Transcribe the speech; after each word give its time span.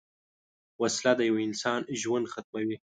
وسله 0.81 1.11
د 1.17 1.21
یوه 1.29 1.41
انسان 1.47 1.79
ژوند 2.01 2.25
ختموي 2.33 2.77